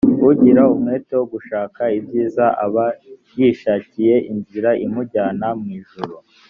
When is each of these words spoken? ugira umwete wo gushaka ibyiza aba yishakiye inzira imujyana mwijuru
ugira 0.29 0.61
umwete 0.73 1.11
wo 1.19 1.25
gushaka 1.33 1.81
ibyiza 1.97 2.45
aba 2.65 2.85
yishakiye 3.37 4.15
inzira 4.31 4.69
imujyana 4.85 5.47
mwijuru 5.59 6.15